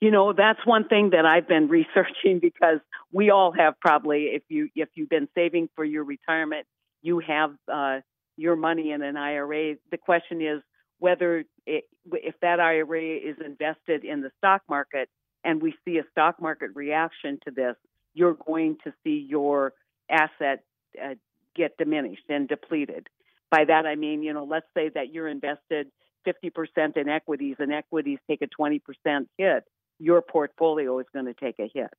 You 0.02 0.12
know, 0.12 0.34
that's 0.34 0.60
one 0.66 0.88
thing 0.88 1.12
that 1.12 1.26
I've 1.26 1.48
been 1.48 1.68
researching 1.70 2.40
because 2.42 2.80
we 3.12 3.30
all 3.30 3.54
have 3.58 3.80
probably, 3.80 4.32
if 4.34 4.44
you 4.50 4.70
if 4.76 4.90
you've 4.96 5.10
been 5.10 5.30
saving 5.36 5.70
for 5.76 5.86
your 5.86 6.04
retirement, 6.04 6.66
you 7.04 7.20
have 7.20 7.52
uh, 7.72 8.00
your 8.36 8.56
money 8.56 8.92
in 8.92 9.02
an 9.02 9.16
IRA. 9.16 9.76
The 9.92 9.98
question 9.98 10.42
is, 10.42 10.62
whether 11.00 11.46
it, 11.68 11.84
if 12.12 12.36
that 12.42 12.60
IRA 12.60 13.18
is 13.18 13.38
invested 13.46 14.04
in 14.04 14.22
the 14.22 14.32
stock 14.40 14.64
market 14.68 15.10
and 15.44 15.62
we 15.62 15.76
see 15.86 15.98
a 15.98 16.04
stock 16.12 16.42
market 16.42 16.72
reaction 16.74 17.40
to 17.46 17.52
this, 17.52 17.76
you're 18.14 18.38
going 18.46 18.78
to 18.86 18.94
see 19.04 19.26
your 19.30 19.74
asset 20.10 20.64
uh, 21.02 21.16
get 21.56 21.78
diminished 21.78 22.26
and 22.30 22.48
depleted. 22.48 23.08
By 23.50 23.66
that 23.66 23.86
I 23.86 23.96
mean, 23.96 24.24
you 24.24 24.34
know, 24.34 24.46
let's 24.46 24.66
say 24.74 24.90
that 24.96 25.14
you're 25.14 25.28
invested 25.28 25.88
50% 26.26 26.98
in 26.98 27.10
equities 27.10 27.58
and 27.60 27.74
equities 27.74 28.20
take 28.30 28.42
a 28.42 28.48
20% 28.48 28.80
hit, 29.38 29.64
your 30.00 30.22
portfolio 30.22 31.00
is 31.00 31.06
going 31.14 31.26
to 31.26 31.34
take 31.34 31.60
a 31.60 31.70
hit. 31.74 31.94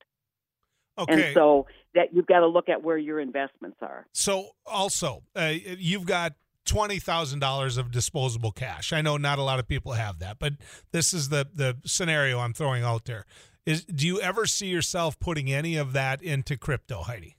Okay. 0.97 1.13
And 1.13 1.35
so 1.35 1.67
that 1.95 2.15
you've 2.15 2.27
got 2.27 2.41
to 2.41 2.47
look 2.47 2.69
at 2.69 2.83
where 2.83 2.97
your 2.97 3.19
investments 3.19 3.79
are. 3.83 4.07
So 4.13 4.51
also, 4.65 5.25
uh, 5.35 5.53
you've 5.79 6.07
got 6.07 6.35
twenty 6.65 7.01
thousand 7.01 7.41
dollars 7.41 7.77
of 7.77 7.91
disposable 7.91 8.53
cash. 8.53 8.93
I 8.93 9.03
know 9.03 9.17
not 9.17 9.41
a 9.41 9.43
lot 9.43 9.59
of 9.59 9.67
people 9.67 9.93
have 9.93 10.21
that, 10.21 10.39
but 10.39 10.53
this 10.93 11.13
is 11.13 11.31
the 11.31 11.49
the 11.53 11.79
scenario 11.85 12.39
I'm 12.39 12.55
throwing 12.55 12.85
out 12.85 13.07
there. 13.07 13.27
Is 13.67 13.85
do 13.85 14.07
you 14.07 14.21
ever 14.21 14.47
see 14.47 14.69
yourself 14.69 15.19
putting 15.19 15.51
any 15.51 15.77
of 15.77 15.95
that 15.95 16.23
into 16.23 16.57
crypto, 16.57 17.03
Heidi? 17.03 17.39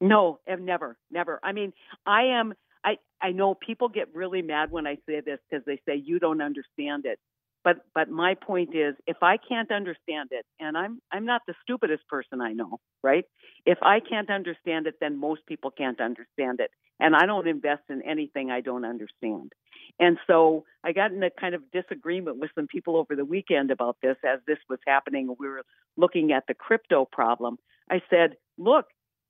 No, 0.00 0.40
never, 0.48 0.96
never. 1.10 1.40
I 1.42 1.52
mean, 1.52 1.72
I 2.06 2.24
am. 2.38 2.54
I 2.84 2.98
I 3.22 3.32
know 3.32 3.54
people 3.54 3.88
get 3.88 4.14
really 4.14 4.42
mad 4.42 4.70
when 4.70 4.86
I 4.86 4.96
say 5.08 5.20
this 5.24 5.38
because 5.50 5.64
they 5.64 5.80
say 5.88 5.96
you 5.96 6.18
don't 6.18 6.42
understand 6.42 7.06
it. 7.06 7.18
But 7.64 7.78
but 7.94 8.10
my 8.10 8.34
point 8.34 8.74
is, 8.76 8.94
if 9.06 9.16
I 9.22 9.38
can't 9.38 9.72
understand 9.72 10.30
it, 10.32 10.44
and 10.60 10.76
I'm 10.76 11.00
I'm 11.12 11.24
not 11.24 11.42
the 11.46 11.54
stupidest 11.62 12.06
person 12.08 12.40
I 12.42 12.52
know, 12.52 12.78
right? 13.02 13.24
If 13.64 13.78
I 13.82 14.00
can't 14.00 14.30
understand 14.30 14.86
it, 14.86 14.96
then 15.00 15.18
most 15.18 15.46
people 15.46 15.70
can't 15.70 16.00
understand 16.00 16.60
it, 16.60 16.70
and 17.00 17.16
I 17.16 17.26
don't 17.26 17.48
invest 17.48 17.82
in 17.88 18.02
anything 18.02 18.50
I 18.50 18.60
don't 18.60 18.84
understand. 18.84 19.52
And 19.98 20.18
so 20.26 20.64
I 20.84 20.92
got 20.92 21.12
in 21.12 21.22
a 21.22 21.30
kind 21.30 21.54
of 21.54 21.62
disagreement 21.72 22.38
with 22.38 22.50
some 22.54 22.66
people 22.66 22.96
over 22.96 23.16
the 23.16 23.24
weekend 23.24 23.70
about 23.70 23.96
this 24.02 24.16
as 24.24 24.40
this 24.46 24.58
was 24.68 24.78
happening. 24.86 25.34
We 25.38 25.48
were 25.48 25.62
looking 25.96 26.32
at 26.32 26.44
the 26.46 26.54
crypto 26.54 27.06
problem. 27.10 27.58
I 27.90 28.02
said, 28.10 28.36
look, 28.58 28.86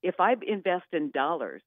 if 0.07 0.21
I 0.21 0.37
invest 0.47 0.87
in 0.93 1.11
dollars, 1.11 1.63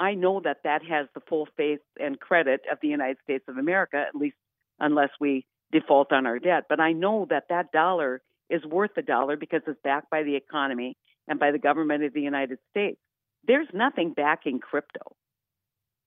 I 0.00 0.14
know 0.14 0.40
that 0.42 0.58
that 0.64 0.82
has 0.84 1.06
the 1.14 1.20
full 1.28 1.46
faith 1.54 1.80
and 2.00 2.18
credit 2.18 2.62
of 2.72 2.78
the 2.80 2.88
United 2.88 3.18
States 3.22 3.44
of 3.46 3.58
America, 3.58 4.02
at 4.08 4.16
least 4.16 4.36
unless 4.80 5.10
we 5.20 5.44
default 5.70 6.10
on 6.10 6.26
our 6.26 6.38
debt. 6.38 6.64
But 6.68 6.80
I 6.80 6.92
know 6.92 7.26
that 7.28 7.44
that 7.50 7.72
dollar 7.72 8.22
is 8.48 8.64
worth 8.64 8.92
a 8.96 9.02
dollar 9.02 9.36
because 9.36 9.60
it's 9.66 9.78
backed 9.84 10.10
by 10.10 10.22
the 10.22 10.34
economy 10.34 10.96
and 11.28 11.38
by 11.38 11.50
the 11.50 11.58
government 11.58 12.02
of 12.04 12.14
the 12.14 12.22
United 12.22 12.58
States. 12.70 12.98
There's 13.46 13.68
nothing 13.74 14.14
backing 14.14 14.60
crypto. 14.60 15.14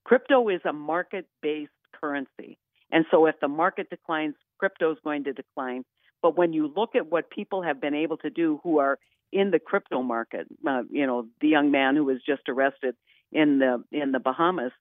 Crypto 0.03 0.49
is 0.49 0.61
a 0.65 0.73
market 0.73 1.27
based 1.43 1.71
currency. 1.99 2.57
And 2.91 3.05
so 3.11 3.27
if 3.27 3.35
the 3.39 3.47
market 3.47 3.89
declines, 3.91 4.33
crypto 4.57 4.91
is 4.93 4.97
going 5.03 5.25
to 5.25 5.33
decline. 5.33 5.83
But 6.23 6.35
when 6.37 6.53
you 6.53 6.73
look 6.75 6.95
at 6.95 7.11
what 7.11 7.29
people 7.29 7.61
have 7.61 7.79
been 7.79 7.93
able 7.93 8.17
to 8.17 8.31
do 8.31 8.59
who 8.63 8.79
are 8.79 8.97
in 9.31 9.51
the 9.51 9.59
crypto 9.59 10.01
market, 10.01 10.47
uh, 10.67 10.83
you 10.89 11.05
know, 11.05 11.27
the 11.41 11.47
young 11.47 11.71
man 11.71 11.95
who 11.95 12.05
was 12.05 12.17
just 12.25 12.43
arrested 12.47 12.95
in 13.31 13.59
the 13.59 13.83
in 13.91 14.11
the 14.11 14.19
Bahamas, 14.19 14.71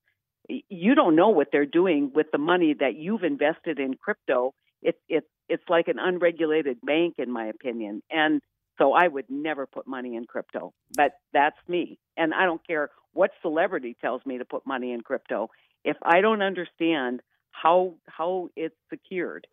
you 0.48 0.94
don't 0.94 1.16
know 1.16 1.30
what 1.30 1.48
they're 1.52 1.66
doing 1.66 2.12
with 2.14 2.26
the 2.30 2.38
money 2.38 2.74
that 2.78 2.96
you've 2.96 3.24
invested 3.24 3.78
in 3.78 3.94
crypto. 3.94 4.54
It's 4.82 4.98
it's 5.08 5.26
it's 5.48 5.64
like 5.68 5.88
an 5.88 5.98
unregulated 5.98 6.80
bank 6.82 7.14
in 7.18 7.30
my 7.30 7.46
opinion. 7.46 8.02
And 8.10 8.40
so 8.78 8.92
i 8.92 9.08
would 9.08 9.26
never 9.28 9.66
put 9.66 9.86
money 9.86 10.16
in 10.16 10.24
crypto 10.26 10.72
but 10.94 11.12
that's 11.32 11.56
me. 11.68 11.98
And 12.16 12.34
i 12.34 12.44
don't 12.44 12.64
care 12.66 12.90
what 13.12 13.30
celebrity 13.42 13.96
tells 14.00 14.24
me 14.26 14.38
to 14.38 14.44
put 14.44 14.66
money 14.66 14.92
in 14.92 15.00
crypto. 15.00 15.50
If 15.84 15.96
i 16.02 16.20
don't 16.20 16.42
understand 16.42 17.20
how 17.50 17.94
how 18.06 18.50
it's 18.56 18.76
secured 18.90 19.46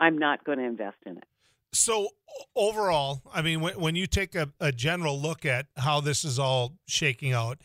i'm 0.00 0.18
not 0.18 0.44
going 0.44 0.58
to 0.58 0.64
invest 0.64 0.96
in 1.04 1.18
it 1.18 1.24
so 1.72 2.08
overall 2.56 3.22
i 3.32 3.42
mean 3.42 3.60
when, 3.60 3.78
when 3.78 3.94
you 3.94 4.06
take 4.06 4.34
a, 4.34 4.50
a 4.60 4.72
general 4.72 5.20
look 5.20 5.44
at 5.44 5.66
how 5.76 6.00
this 6.00 6.24
is 6.24 6.38
all 6.38 6.74
shaking 6.86 7.32
out 7.32 7.58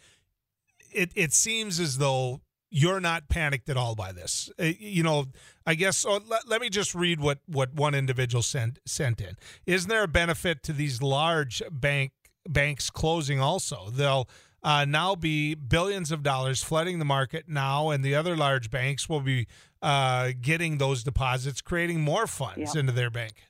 it, 0.92 1.12
it 1.16 1.34
seems 1.34 1.80
as 1.80 1.98
though 1.98 2.42
you're 2.70 3.00
not 3.00 3.30
panicked 3.30 3.70
at 3.70 3.78
all 3.78 3.96
by 3.96 4.12
this. 4.12 4.50
Uh, 4.60 4.72
you 4.80 5.04
know, 5.04 5.26
I 5.66 5.76
guess 5.76 6.06
oh, 6.06 6.20
let, 6.28 6.48
let 6.48 6.62
me 6.62 6.70
just 6.70 6.94
read 6.94 7.20
what 7.20 7.40
what 7.46 7.74
one 7.74 7.96
individual 7.96 8.42
sent 8.42 8.80
sent 8.86 9.22
in. 9.22 9.36
Isn't 9.66 9.90
there 9.90 10.04
a 10.04 10.08
benefit 10.08 10.64
to 10.64 10.74
these 10.74 11.02
large 11.02 11.62
bank 11.72 12.12
banks 12.48 12.90
closing 12.90 13.40
also? 13.40 13.90
They'll 13.92 14.28
uh, 14.64 14.86
now 14.86 15.16
be 15.16 15.56
billions 15.56 16.12
of 16.12 16.24
dollars 16.24 16.64
flooding 16.64 17.00
the 17.00 17.06
market 17.06 17.46
now, 17.48 17.90
and 17.90 18.04
the 18.04 18.16
other 18.16 18.36
large 18.36 18.70
banks 18.70 19.08
will 19.08 19.22
be 19.22 19.48
uh, 19.82 20.32
getting 20.42 20.78
those 20.78 21.04
deposits, 21.04 21.62
creating 21.62 22.02
more 22.02 22.28
funds 22.28 22.74
yeah. 22.74 22.80
into 22.82 22.92
their 22.92 23.10
bank. 23.10 23.47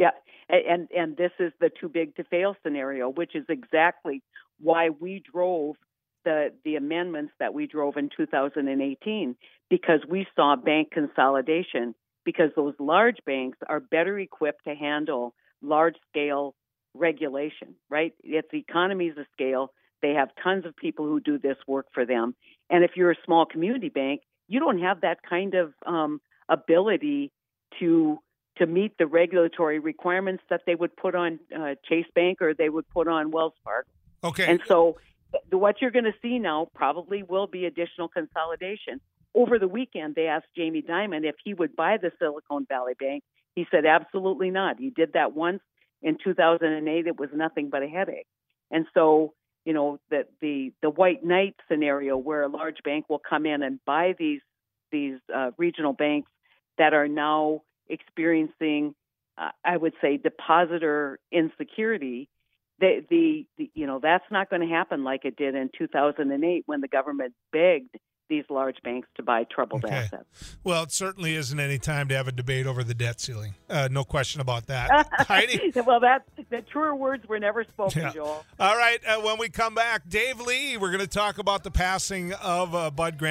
Yeah, 0.00 0.12
and 0.48 0.88
and 0.96 1.14
this 1.18 1.32
is 1.38 1.52
the 1.60 1.68
too 1.68 1.90
big 1.90 2.16
to 2.16 2.24
fail 2.24 2.56
scenario, 2.62 3.10
which 3.10 3.36
is 3.36 3.44
exactly 3.50 4.22
why 4.58 4.88
we 4.88 5.22
drove 5.30 5.76
the 6.24 6.54
the 6.64 6.76
amendments 6.76 7.34
that 7.38 7.52
we 7.52 7.66
drove 7.66 7.98
in 7.98 8.08
2018 8.16 9.36
because 9.68 10.00
we 10.08 10.26
saw 10.34 10.56
bank 10.56 10.90
consolidation 10.90 11.94
because 12.24 12.48
those 12.56 12.72
large 12.78 13.18
banks 13.26 13.58
are 13.68 13.80
better 13.80 14.18
equipped 14.18 14.64
to 14.64 14.74
handle 14.74 15.34
large 15.62 15.96
scale 16.10 16.54
regulation 16.94 17.74
right? 17.90 18.14
It's 18.24 18.48
economies 18.52 19.14
of 19.18 19.26
scale. 19.32 19.72
They 20.02 20.14
have 20.14 20.28
tons 20.42 20.64
of 20.64 20.74
people 20.76 21.04
who 21.06 21.20
do 21.20 21.38
this 21.38 21.56
work 21.66 21.86
for 21.92 22.06
them. 22.06 22.34
And 22.70 22.84
if 22.84 22.92
you're 22.96 23.12
a 23.12 23.24
small 23.24 23.44
community 23.46 23.90
bank 23.90 24.22
you 24.48 24.60
don't 24.60 24.80
have 24.80 25.02
that 25.02 25.18
kind 25.28 25.54
of 25.54 25.72
um, 25.86 26.20
ability 26.48 27.32
to 27.78 28.18
to 28.60 28.66
meet 28.66 28.96
the 28.98 29.06
regulatory 29.06 29.78
requirements 29.78 30.42
that 30.50 30.60
they 30.66 30.74
would 30.74 30.94
put 30.96 31.14
on 31.14 31.40
uh, 31.58 31.74
Chase 31.88 32.06
Bank 32.14 32.40
or 32.40 32.54
they 32.54 32.68
would 32.68 32.88
put 32.90 33.08
on 33.08 33.30
Wells 33.30 33.54
Fargo. 33.64 33.88
Okay. 34.22 34.46
And 34.46 34.60
so 34.68 34.98
what 35.50 35.80
you're 35.80 35.90
going 35.90 36.04
to 36.04 36.14
see 36.20 36.38
now 36.38 36.68
probably 36.74 37.22
will 37.22 37.46
be 37.46 37.64
additional 37.64 38.08
consolidation. 38.08 39.00
Over 39.34 39.58
the 39.58 39.68
weekend, 39.68 40.14
they 40.14 40.26
asked 40.26 40.48
Jamie 40.56 40.82
Dimon 40.82 41.24
if 41.24 41.36
he 41.42 41.54
would 41.54 41.74
buy 41.74 41.96
the 41.96 42.10
Silicon 42.18 42.66
Valley 42.68 42.94
Bank. 42.98 43.22
He 43.54 43.66
said 43.70 43.86
absolutely 43.86 44.50
not. 44.50 44.78
He 44.78 44.90
did 44.90 45.14
that 45.14 45.34
once 45.34 45.60
in 46.02 46.18
2008. 46.22 47.06
It 47.06 47.18
was 47.18 47.30
nothing 47.34 47.70
but 47.70 47.82
a 47.82 47.88
headache. 47.88 48.26
And 48.70 48.86
so, 48.92 49.32
you 49.64 49.72
know, 49.72 49.98
the 50.10 50.26
the 50.40 50.72
the 50.82 50.90
white 50.90 51.24
knight 51.24 51.54
scenario 51.68 52.16
where 52.16 52.42
a 52.42 52.48
large 52.48 52.78
bank 52.84 53.06
will 53.08 53.20
come 53.20 53.46
in 53.46 53.62
and 53.62 53.80
buy 53.84 54.14
these 54.18 54.40
these 54.92 55.18
uh, 55.34 55.50
regional 55.56 55.92
banks 55.92 56.30
that 56.78 56.94
are 56.94 57.08
now 57.08 57.62
experiencing, 57.90 58.94
uh, 59.36 59.50
I 59.64 59.76
would 59.76 59.92
say, 60.00 60.16
depositor 60.16 61.18
insecurity 61.32 62.28
the, 62.78 63.04
the, 63.10 63.46
the 63.58 63.70
you 63.74 63.86
know 63.86 64.00
that's 64.02 64.24
not 64.30 64.48
going 64.48 64.62
to 64.62 64.68
happen 64.74 65.04
like 65.04 65.26
it 65.26 65.36
did 65.36 65.54
in 65.54 65.68
2008 65.76 66.62
when 66.64 66.80
the 66.80 66.88
government 66.88 67.34
begged 67.52 67.94
these 68.30 68.44
large 68.48 68.76
banks 68.84 69.08
to 69.16 69.22
buy 69.24 69.44
troubled 69.50 69.84
Okay. 69.84 69.92
assets. 69.92 70.56
Well, 70.62 70.84
it 70.84 70.92
certainly 70.92 71.34
isn't 71.34 71.58
any 71.58 71.78
time 71.78 72.06
to 72.08 72.14
have 72.16 72.28
a 72.28 72.32
debate 72.32 72.64
over 72.64 72.84
the 72.84 72.94
debt 72.94 73.20
ceiling. 73.20 73.54
Uh, 73.68 73.88
no 73.90 74.04
question 74.04 74.40
about 74.40 74.66
that. 74.68 75.08
Heidi? 75.26 75.72
well, 75.84 75.98
that 76.00 76.22
the 76.48 76.62
truer 76.62 76.94
words 76.94 77.26
were 77.28 77.40
never 77.40 77.64
spoken, 77.64 78.02
Yeah. 78.02 78.12
Joel. 78.12 78.44
All 78.60 78.76
right. 78.76 79.00
Uh, 79.04 79.20
when 79.20 79.36
we 79.36 79.48
come 79.48 79.74
back, 79.74 80.08
Dave 80.08 80.40
Lee, 80.40 80.76
we're 80.76 80.92
going 80.92 81.00
to 81.00 81.08
talk 81.08 81.38
about 81.38 81.64
the 81.64 81.72
passing 81.72 82.32
of 82.34 82.72
uh, 82.72 82.90
Bud 82.92 83.18
Grant. 83.18 83.28